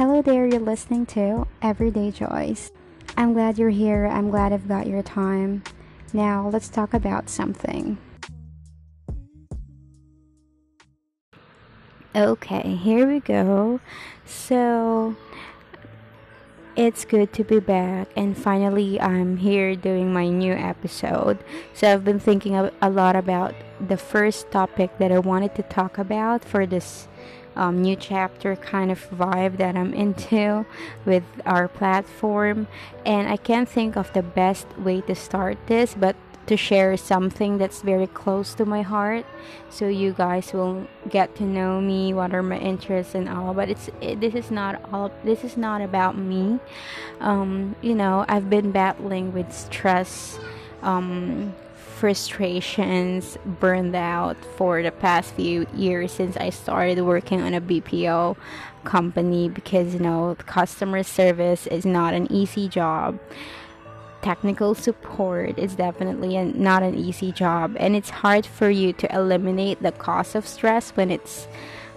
[0.00, 2.72] Hello there, you're listening to Everyday Joys.
[3.18, 4.06] I'm glad you're here.
[4.06, 5.62] I'm glad I've got your time.
[6.14, 7.98] Now, let's talk about something.
[12.16, 13.78] Okay, here we go.
[14.24, 15.16] So,
[16.76, 21.36] it's good to be back, and finally, I'm here doing my new episode.
[21.74, 25.98] So, I've been thinking a lot about the first topic that I wanted to talk
[25.98, 27.06] about for this
[27.56, 30.66] um, new chapter kind of vibe that I'm into
[31.04, 32.68] with our platform.
[33.04, 37.58] And I can't think of the best way to start this, but to share something
[37.58, 39.24] that's very close to my heart
[39.68, 43.68] so you guys will get to know me what are my interests and all but
[43.68, 46.58] it's it, this is not all this is not about me
[47.20, 50.40] um, you know i've been battling with stress
[50.82, 51.54] um,
[52.00, 58.38] frustrations, burned out for the past few years since I started working on a BPO
[58.84, 63.20] company because you know customer service is not an easy job.
[64.22, 69.82] Technical support is definitely not an easy job, and it's hard for you to eliminate
[69.82, 71.48] the cause of stress when it's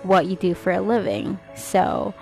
[0.03, 1.39] what you do for a living.
[1.55, 2.13] So,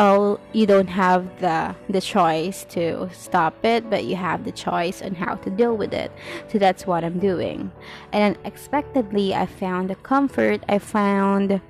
[0.00, 5.02] all you don't have the the choice to stop it but you have the choice
[5.02, 6.10] on how to deal with it.
[6.48, 7.70] So that's what i'm doing.
[8.12, 10.64] And unexpectedly i found the comfort.
[10.68, 11.60] I found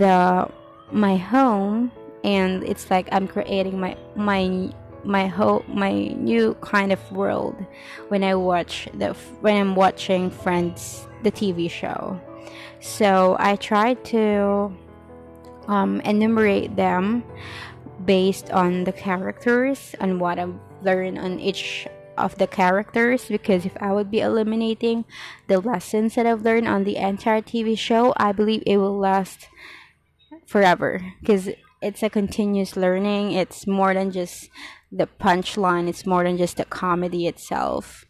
[0.00, 0.48] the
[0.92, 1.90] my home
[2.24, 4.72] and it's like i'm creating my my
[5.04, 5.92] my whole my
[6.30, 7.56] new kind of world
[8.08, 12.20] when i watch the when i'm watching friends the tv show.
[12.80, 14.72] So i try to
[15.68, 17.22] um, enumerate them
[18.04, 23.76] based on the characters and what I've learned on each of the characters because if
[23.80, 25.04] I would be eliminating
[25.46, 29.48] the lessons that I've learned on the entire TV show, I believe it will last
[30.46, 31.48] forever because
[31.80, 33.32] it's a continuous learning.
[33.32, 34.50] It's more than just
[34.90, 38.04] the punchline, it's more than just the comedy itself,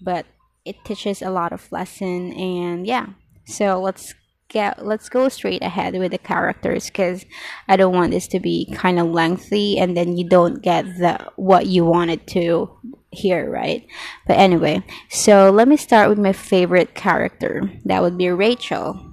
[0.00, 0.26] but
[0.64, 3.06] it teaches a lot of lesson and yeah.
[3.44, 4.14] So let's
[4.52, 7.24] get let's go straight ahead with the characters because
[7.68, 11.30] I don't want this to be kind of lengthy and then you don't get the
[11.36, 12.70] what you wanted to
[13.10, 13.86] hear, right?
[14.26, 17.70] But anyway, so let me start with my favorite character.
[17.84, 19.08] That would be Rachel.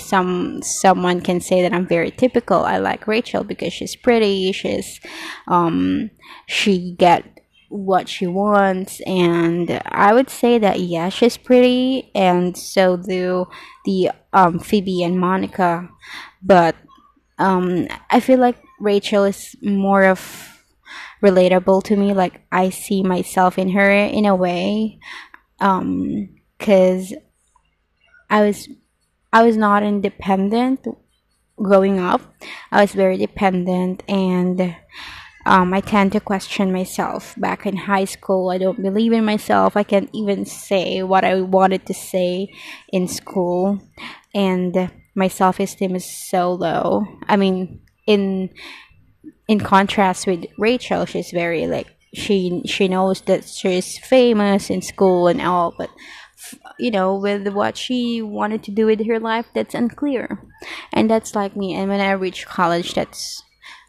[0.00, 2.64] Some someone can say that I'm very typical.
[2.64, 4.52] I like Rachel because she's pretty.
[4.52, 5.00] She's
[5.48, 6.10] um
[6.46, 7.37] she get
[7.68, 13.46] what she wants and i would say that yeah she's pretty and so do
[13.84, 15.88] the um phoebe and monica.
[16.42, 16.76] But
[17.38, 20.64] um i feel like rachel is more of
[21.22, 24.98] relatable to me like i see myself in her in a way
[25.60, 27.12] um because
[28.30, 28.68] i was
[29.32, 30.86] i was not independent
[31.62, 32.20] growing up.
[32.70, 34.76] I was very dependent and
[35.48, 37.34] um, I tend to question myself.
[37.38, 39.76] Back in high school, I don't believe in myself.
[39.76, 42.52] I can't even say what I wanted to say
[42.92, 43.80] in school,
[44.34, 47.06] and my self esteem is so low.
[47.26, 48.50] I mean, in
[49.48, 55.28] in contrast with Rachel, she's very like she she knows that she's famous in school
[55.28, 55.88] and all, but
[56.78, 60.38] you know with what she wanted to do with her life that's unclear
[60.92, 63.42] and that's like me and when i reach college that's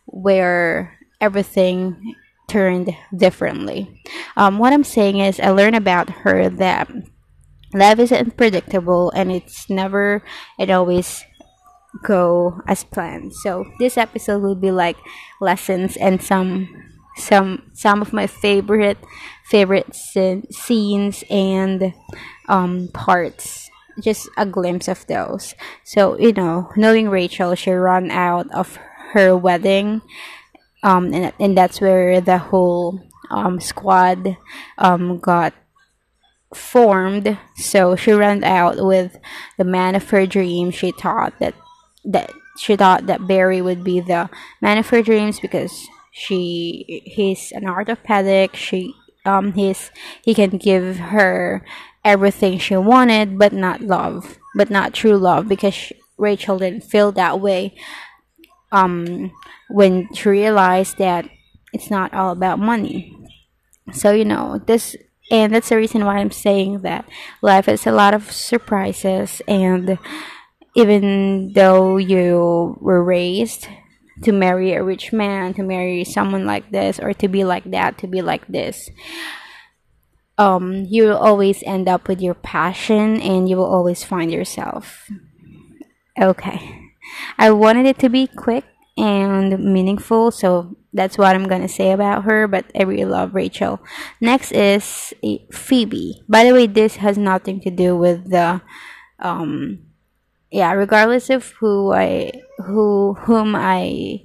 [0.08, 2.16] where everything
[2.48, 4.02] turned differently.
[4.36, 6.90] Um, what I'm saying is, I learned about her that
[7.74, 10.24] life is unpredictable and it's never,
[10.58, 11.24] it always
[12.04, 13.34] go as planned.
[13.34, 14.98] So this episode will be like
[15.40, 16.68] lessons and some
[17.20, 18.98] some some of my favorite
[19.46, 21.94] favorite scenes and
[22.48, 23.70] um, parts
[24.02, 25.54] just a glimpse of those
[25.84, 28.78] so you know knowing rachel she ran out of
[29.12, 30.02] her wedding
[30.84, 34.38] um, and, and that's where the whole um, squad
[34.78, 35.54] um, got
[36.54, 37.38] formed.
[37.56, 39.18] So she ran out with
[39.58, 40.76] the man of her dreams.
[40.76, 41.54] She thought that
[42.06, 44.30] that she thought that Barry would be the
[44.62, 48.56] man of her dreams because she he's an orthopedic.
[48.56, 48.94] She
[49.26, 49.92] um he's
[50.24, 51.64] he can give her
[52.04, 57.12] everything she wanted, but not love, but not true love because she, Rachel didn't feel
[57.14, 57.76] that way.
[58.72, 59.32] Um,
[59.70, 61.30] when she realized that
[61.74, 63.16] it's not all about money.
[63.94, 64.96] So, you know, this,
[65.32, 67.08] and that's the reason why I'm saying that
[67.42, 69.98] life is a lot of surprises, and
[70.76, 73.68] even though you were raised
[74.24, 77.98] to marry a rich man, to marry someone like this, or to be like that,
[78.00, 78.90] to be like this,
[80.38, 85.10] um, you will always end up with your passion and you will always find yourself.
[86.20, 86.92] Okay.
[87.38, 88.66] I wanted it to be quick
[89.00, 90.32] and meaningful.
[90.32, 92.48] So that's what I'm gonna say about her.
[92.48, 93.80] But I really love Rachel.
[94.20, 95.14] Next is
[95.52, 96.22] Phoebe.
[96.28, 98.62] By the way, this has nothing to do with the
[99.20, 99.80] um
[100.52, 102.32] yeah regardless of who i
[102.66, 104.20] who whom i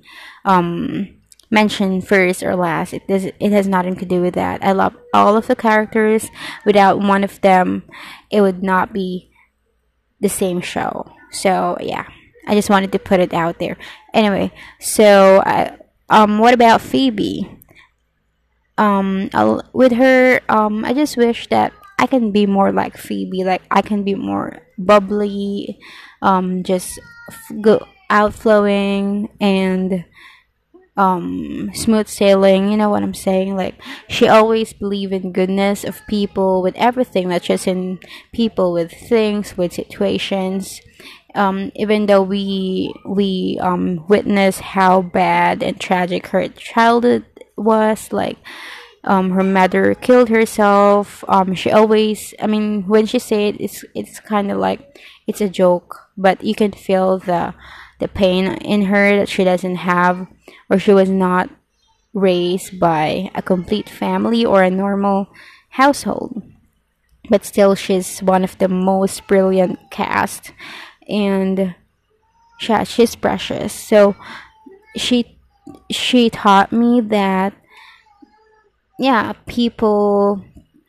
[0.44, 1.08] um
[1.50, 4.96] mention first or last it does it has nothing to do with that i love
[5.12, 6.28] all of the characters
[6.64, 7.82] without one of them
[8.30, 9.30] it would not be
[10.20, 12.06] the same show so yeah
[12.46, 13.76] i just wanted to put it out there.
[14.12, 15.76] Anyway so I,
[16.08, 17.50] um what about phoebe?
[18.76, 23.44] Um I'll, with her um i just wish that i can be more like phoebe
[23.44, 25.78] like i can be more bubbly
[26.22, 26.98] um, just
[27.60, 30.04] go outflowing and
[30.96, 33.56] um smooth sailing you know what i'm saying?
[33.56, 33.74] Like
[34.08, 37.98] she always believed in goodness of people with everything not just in
[38.32, 40.80] people with things with situations
[41.34, 47.24] um even though we we um witness how bad and tragic her childhood
[47.56, 48.38] was like
[49.04, 54.20] um her mother killed herself um she always i mean when she said it's it's
[54.20, 57.54] kind of like it's a joke but you can feel the
[58.00, 60.26] the pain in her that she doesn't have
[60.68, 61.50] or she was not
[62.12, 65.28] raised by a complete family or a normal
[65.70, 66.42] household.
[67.28, 70.52] But still she's one of the most brilliant cast
[71.08, 71.74] and
[72.58, 74.14] she, she's precious so
[74.96, 75.38] she
[75.90, 77.52] she taught me that
[78.98, 80.44] yeah people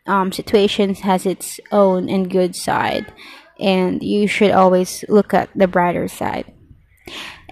[0.08, 3.12] um, situations has its own and good side
[3.60, 6.52] and you should always look at the brighter side.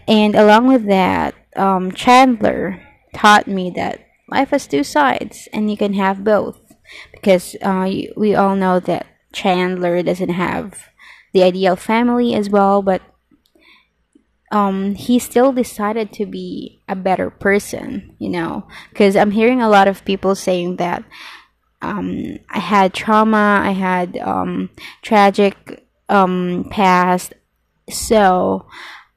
[0.08, 2.82] And along with that, um, Chandler
[3.14, 6.60] taught me that life has two sides and you can have both
[7.12, 10.90] because uh, we all know that Chandler doesn't have
[11.34, 13.02] the ideal family as well, but
[14.52, 19.70] um, he still decided to be a better person, you know, because I'm hearing a
[19.70, 21.04] lot of people saying that
[21.82, 24.70] um, I had trauma, I had um,
[25.02, 27.34] tragic um past
[27.90, 28.66] so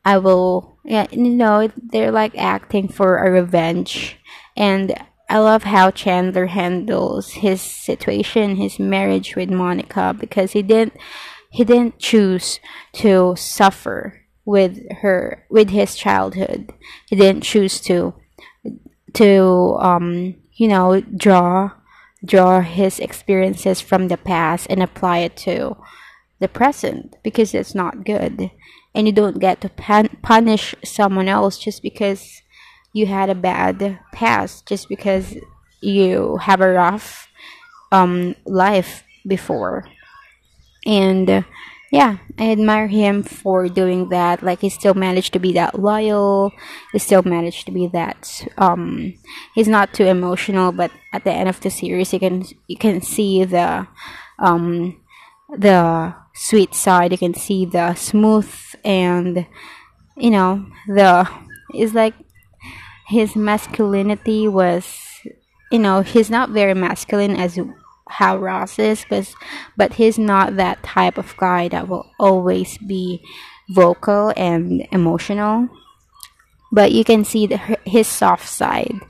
[0.05, 4.19] i will yeah you know they're like acting for a revenge
[4.57, 4.95] and
[5.29, 10.95] i love how chandler handles his situation his marriage with monica because he didn't
[11.57, 12.61] he didn't choose
[12.93, 16.71] to suffer with her with his childhood.
[17.09, 18.13] He didn't choose to
[19.15, 21.71] to um you know draw
[22.23, 25.79] draw his experiences from the past and apply it to
[26.41, 28.51] the present because it's not good.
[28.95, 29.71] And you don't get to
[30.23, 32.43] punish someone else just because
[32.93, 35.35] you had a bad past just because
[35.81, 37.29] you have a rough
[37.93, 39.89] um life before
[40.87, 41.43] and uh,
[41.93, 44.43] yeah i admire him for doing that.
[44.43, 46.53] Like he still managed to be that loyal.
[46.93, 49.15] He still managed to be that um
[49.55, 53.01] he's not too emotional but at the end of the series you can you can
[53.01, 53.87] see the
[54.39, 55.01] um
[55.49, 57.13] the sweet side.
[57.13, 58.51] You can see the smooth
[58.85, 59.47] and
[60.17, 61.29] you know the
[61.75, 62.15] it's like
[63.07, 64.87] his masculinity was
[65.71, 67.59] you know he's not very masculine as
[68.09, 69.35] how Ross is but
[69.77, 73.23] but he's not that type of guy that will always be
[73.69, 75.69] vocal and emotional.
[76.73, 79.01] But you can see the, his soft side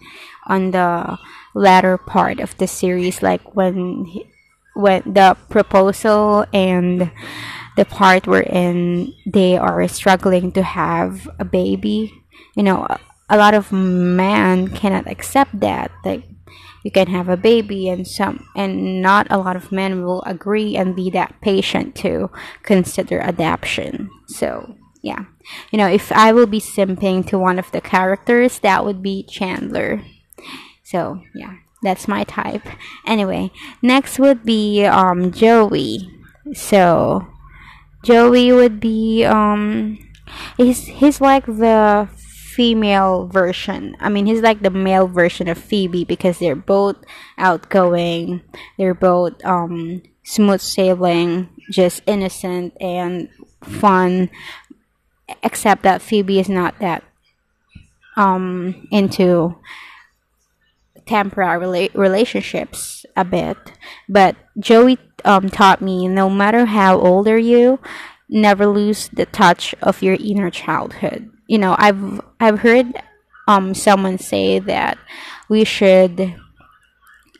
[0.46, 1.18] on the
[1.54, 4.30] latter part of the series like when he,
[4.74, 7.10] when the proposal and
[7.76, 12.12] the part wherein they are struggling to have a baby.
[12.54, 12.86] You know
[13.28, 16.22] a lot of men cannot accept that like
[16.86, 20.76] you can have a baby and some and not a lot of men will agree
[20.76, 22.30] and be that patient to
[22.62, 25.24] consider adoption so yeah
[25.72, 29.24] you know if i will be simping to one of the characters that would be
[29.24, 30.00] chandler
[30.84, 32.66] so yeah that's my type.
[33.06, 33.52] Anyway,
[33.82, 36.10] next would be um Joey.
[36.54, 37.26] So
[38.02, 39.98] Joey would be um
[40.56, 42.08] he's he's like the
[42.56, 43.94] female version.
[44.00, 46.96] I mean, he's like the male version of Phoebe because they're both
[47.36, 48.40] outgoing.
[48.78, 53.28] They're both um smooth sailing, just innocent and
[53.62, 54.30] fun.
[55.42, 57.04] Except that Phoebe is not that
[58.16, 59.56] um into
[61.04, 63.58] temporary relationships a bit.
[64.08, 64.96] But Joey
[65.26, 67.78] um, taught me no matter how old are you,
[68.30, 71.35] never lose the touch of your inner childhood.
[71.46, 72.92] You know, I've I've heard
[73.48, 74.98] um someone say that
[75.48, 76.34] we should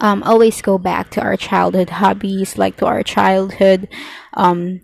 [0.01, 3.89] um always go back to our childhood hobbies, like to our childhood
[4.35, 4.81] um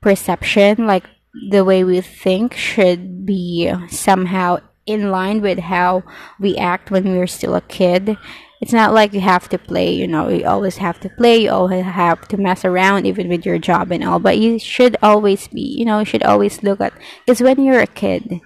[0.00, 1.04] perception, like
[1.50, 6.02] the way we think should be somehow in line with how
[6.40, 8.16] we act when we're still a kid
[8.60, 11.50] it's not like you have to play you know you always have to play you
[11.50, 15.48] always have to mess around even with your job and all but you should always
[15.48, 16.92] be you know you should always look at
[17.24, 18.40] because when you're a kid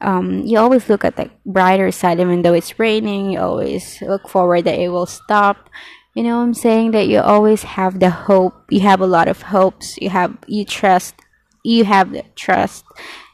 [0.00, 4.28] um, you always look at the brighter side even though it's raining you always look
[4.28, 5.68] forward that it will stop.
[6.14, 6.92] You know i'm saying?
[6.92, 8.54] That you always have the hope.
[8.70, 9.96] You have a lot of hopes.
[9.98, 11.14] You have you trust
[11.64, 12.84] you have the trust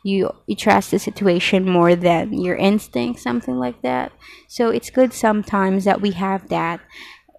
[0.04, 4.12] you you trust the situation more than your instinct something like that.
[4.48, 6.80] So it's good sometimes that we have that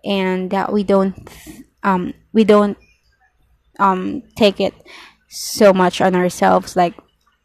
[0.03, 1.29] and that we don't
[1.84, 2.77] um we don't
[3.79, 4.74] um take it
[5.29, 6.75] so much on ourselves.
[6.75, 6.95] Like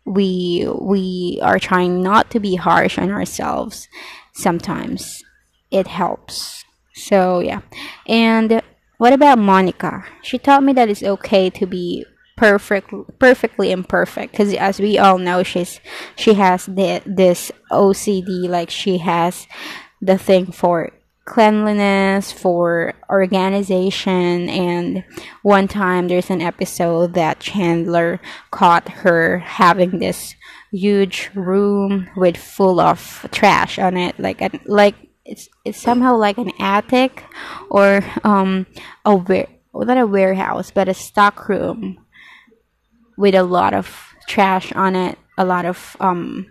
[0.06, 3.88] we we are trying not to be harsh on ourselves
[4.32, 5.22] sometimes.
[5.70, 6.64] It helps.
[6.94, 7.60] So yeah.
[8.08, 8.62] And
[8.96, 10.04] what about monica?
[10.22, 12.06] She taught me that it's okay to be
[12.40, 15.78] perfect perfectly imperfect because as we all know she's
[16.16, 19.46] she has the, this ocd like she has
[20.00, 20.90] the thing for
[21.26, 25.04] cleanliness for organization and
[25.42, 28.18] one time there's an episode that chandler
[28.50, 30.34] caught her having this
[30.72, 34.94] huge room with full of trash on it like like
[35.26, 37.22] it's it's somehow like an attic
[37.68, 38.66] or um
[39.04, 41.98] a not a warehouse but a stock room
[43.20, 46.46] with a lot of trash on it, a lot of um,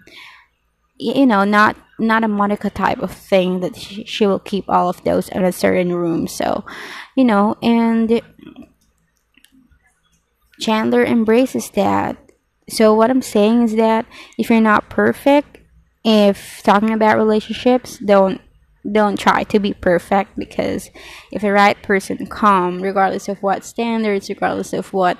[0.99, 4.89] you know, not not a Monica type of thing that she, she will keep all
[4.89, 6.27] of those in a certain room.
[6.27, 6.65] So,
[7.15, 8.21] you know, and
[10.59, 12.17] Chandler embraces that.
[12.69, 14.05] So what I'm saying is that
[14.38, 15.57] if you're not perfect,
[16.03, 18.41] if talking about relationships, don't
[18.89, 20.89] don't try to be perfect because
[21.31, 25.17] if the right person come, regardless of what standards, regardless of what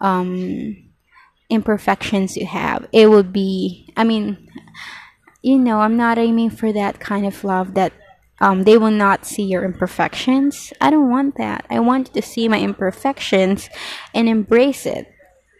[0.00, 0.76] um,
[1.50, 2.86] imperfections you have.
[2.92, 4.48] It would be, I mean,
[5.42, 7.92] you know, I'm not aiming for that kind of love that
[8.40, 10.72] um, they will not see your imperfections.
[10.80, 11.66] I don't want that.
[11.70, 13.68] I want you to see my imperfections
[14.14, 15.12] and embrace it.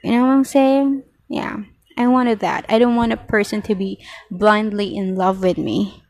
[0.05, 1.03] You know what I'm saying?
[1.29, 1.59] Yeah.
[1.97, 2.65] I wanted that.
[2.69, 6.05] I don't want a person to be blindly in love with me.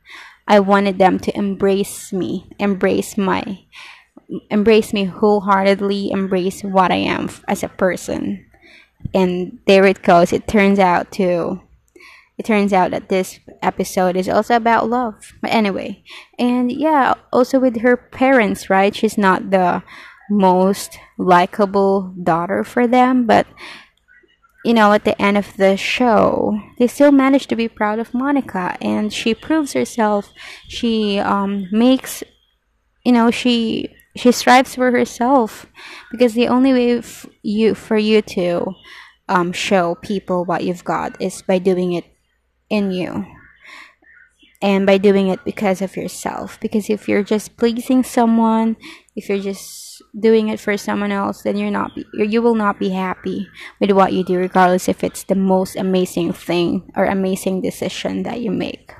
[0.47, 3.65] I wanted them to embrace me, embrace my
[4.49, 8.45] embrace me wholeheartedly, embrace what I am as a person.
[9.13, 10.33] And there it goes.
[10.33, 11.61] It turns out to
[12.37, 15.33] it turns out that this episode is also about love.
[15.41, 16.03] But anyway,
[16.37, 18.95] and yeah, also with her parents, right?
[18.95, 19.83] She's not the
[20.29, 23.45] most likable daughter for them, but
[24.63, 28.13] you know, at the end of the show, they still manage to be proud of
[28.13, 30.31] Monica, and she proves herself.
[30.67, 32.23] She um, makes,
[33.05, 35.65] you know, she she strives for herself
[36.11, 38.73] because the only way f- you for you to
[39.27, 42.05] um, show people what you've got is by doing it
[42.69, 43.25] in you
[44.61, 46.59] and by doing it because of yourself.
[46.59, 48.75] Because if you're just pleasing someone
[49.15, 52.89] if you're just doing it for someone else then you're not you will not be
[52.89, 53.47] happy
[53.79, 58.39] with what you do regardless if it's the most amazing thing or amazing decision that
[58.39, 58.93] you make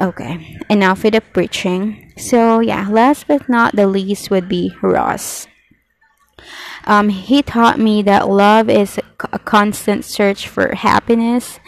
[0.00, 2.12] Okay, enough with the preaching.
[2.16, 5.48] So, yeah, last but not the least would be Ross.
[6.84, 9.00] Um, he taught me that love is
[9.32, 11.58] a constant search for happiness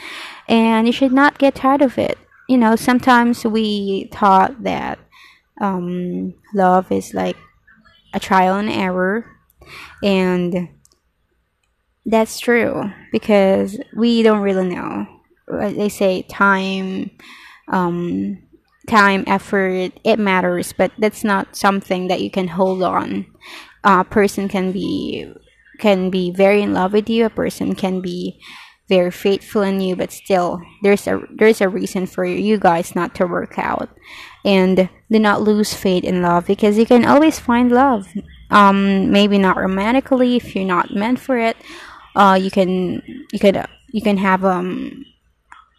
[0.48, 2.18] and you should not get tired of it.
[2.48, 4.98] You know, sometimes we thought that
[5.60, 7.36] um, love is like
[8.12, 9.24] a trial and error,
[10.02, 10.68] and
[12.04, 15.06] that's true because we don't really know.
[15.48, 17.12] They say time
[17.70, 18.38] um,
[18.88, 23.26] time, effort, it matters, but that's not something that you can hold on.
[23.84, 25.32] A person can be
[25.78, 27.24] can be very in love with you.
[27.24, 28.38] A person can be
[28.88, 33.14] very faithful in you, but still there's a there's a reason for you guys not
[33.14, 33.88] to work out.
[34.44, 38.08] And do not lose faith in love because you can always find love.
[38.50, 41.56] Um, maybe not romantically if you're not meant for it.
[42.16, 43.00] Uh, you can
[43.32, 45.04] you could you can have um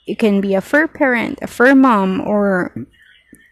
[0.06, 2.76] you can be a fur parent, a fur mom, or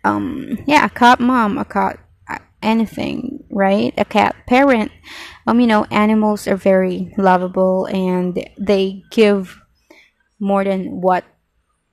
[0.04, 2.00] um, yeah, a cat mom, a cat
[2.62, 3.94] anything, right?
[3.98, 4.92] A cat parent.
[5.48, 9.60] Um, you know, animals are very lovable and they give
[10.40, 11.26] more than what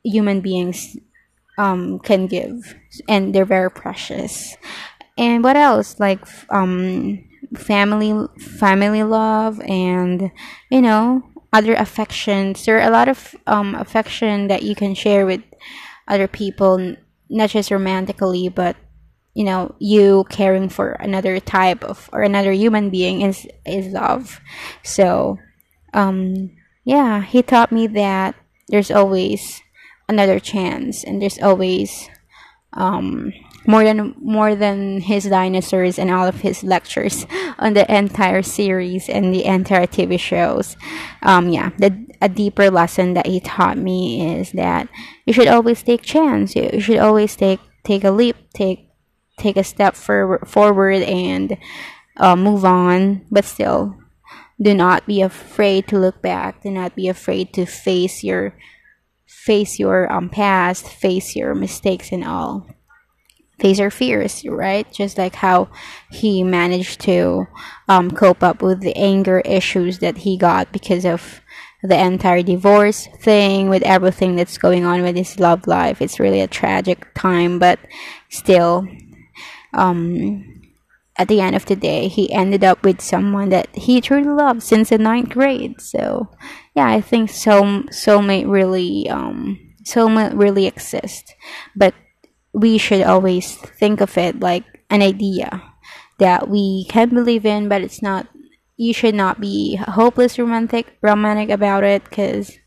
[0.04, 0.96] human beings
[1.58, 2.74] um can give,
[3.08, 4.56] and they're very precious.
[5.16, 5.98] And what else?
[5.98, 6.20] Like
[6.50, 7.24] um,
[7.56, 10.30] family, family love, and
[10.70, 11.22] you know,
[11.52, 12.64] other affections.
[12.64, 15.42] There are a lot of um, affection that you can share with
[16.08, 16.96] other people,
[17.28, 18.76] not just romantically, but
[19.34, 24.40] you know, you caring for another type of or another human being is is love.
[24.82, 25.38] So,
[25.92, 28.34] um, yeah, he taught me that
[28.68, 29.60] there's always
[30.08, 32.08] another chance and there's always
[32.72, 33.32] um,
[33.66, 37.26] more than more than his dinosaurs and all of his lectures
[37.58, 40.76] on the entire series and the entire TV shows.
[41.22, 44.88] Um, yeah, the a deeper lesson that he taught me is that
[45.26, 46.56] you should always take chance.
[46.56, 48.90] You should always take take a leap, take
[49.38, 51.56] take a step for, forward, and
[52.16, 53.24] uh, move on.
[53.30, 53.96] But still,
[54.60, 56.62] do not be afraid to look back.
[56.62, 58.56] Do not be afraid to face your
[59.26, 62.66] face your um past, face your mistakes and all.
[63.58, 64.90] Face your fears, right?
[64.92, 65.68] Just like how
[66.10, 67.46] he managed to
[67.88, 71.40] um, cope up with the anger issues that he got because of
[71.82, 76.02] the entire divorce thing with everything that's going on with his love life.
[76.02, 77.78] It's really a tragic time, but
[78.28, 78.86] still,
[79.72, 80.56] um,
[81.18, 84.62] at the end of the day, he ended up with someone that he truly loved
[84.62, 85.80] since the ninth grade.
[85.80, 86.28] So,
[86.74, 91.32] yeah, I think soul soulmate really um soulmate really exists,
[91.74, 91.94] but
[92.56, 95.62] we should always think of it like an idea
[96.18, 98.26] that we can believe in, but it's not.
[98.78, 102.58] You should not be hopeless romantic romantic about it because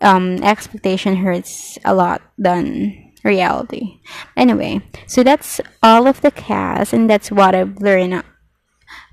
[0.00, 4.00] um, expectation hurts a lot than reality.
[4.36, 8.24] Anyway, so that's all of the cast, and that's what I've learned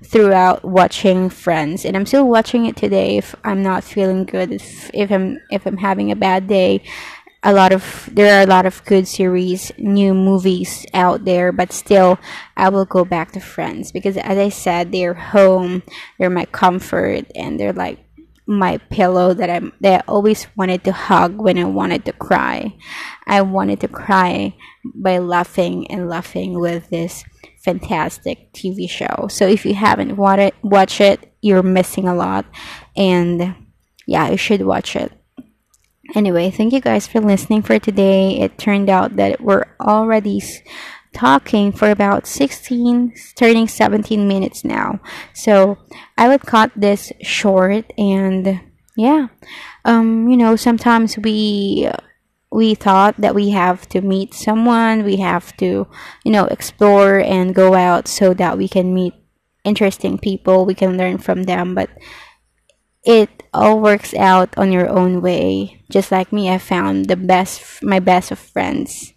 [0.04, 1.84] throughout watching Friends.
[1.84, 5.66] And I'm still watching it today if I'm not feeling good, if, if I'm if
[5.66, 6.82] I'm having a bad day.
[7.46, 11.70] A lot of there are a lot of good series, new movies out there, but
[11.70, 12.18] still
[12.56, 15.84] I will go back to Friends because as I said, they're home,
[16.18, 18.00] they're my comfort, and they're like
[18.46, 22.74] my pillow that I that I always wanted to hug when I wanted to cry.
[23.28, 27.22] I wanted to cry by laughing and laughing with this
[27.64, 29.28] fantastic TV show.
[29.30, 32.44] So if you haven't watched it, watch it, you're missing a lot
[32.96, 33.54] and
[34.04, 35.12] yeah, you should watch it.
[36.16, 38.40] Anyway, thank you guys for listening for today.
[38.40, 40.40] It turned out that we're already
[41.12, 45.00] talking for about 16 turning 17 minutes now
[45.32, 45.78] so
[46.18, 48.60] i would cut this short and
[48.98, 49.28] yeah
[49.86, 51.88] um you know sometimes we
[52.52, 55.86] we thought that we have to meet someone we have to
[56.22, 59.14] you know explore and go out so that we can meet
[59.64, 61.88] interesting people we can learn from them but
[63.06, 67.82] it all works out on your own way just like me i found the best
[67.82, 69.14] my best of friends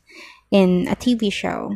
[0.52, 1.76] in a tv show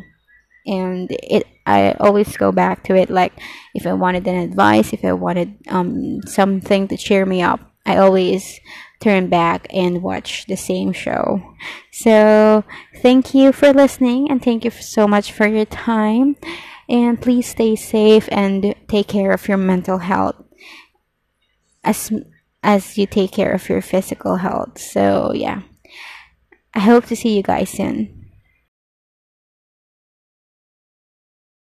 [0.66, 3.34] and it I always go back to it like
[3.74, 7.98] if I wanted an advice, if I wanted um something to cheer me up, I
[7.98, 8.60] always
[9.00, 11.42] turn back and watch the same show.
[11.92, 12.64] So,
[13.02, 16.38] thank you for listening and thank you so much for your time.
[16.90, 20.43] And please stay safe and take care of your mental health
[21.84, 22.12] as
[22.64, 24.80] as you take care of your physical health.
[24.80, 25.62] So, yeah.
[26.74, 28.23] I hope to see you guys soon.